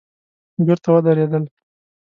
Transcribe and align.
بېرته 0.65 0.87
ودرېدل. 0.91 1.43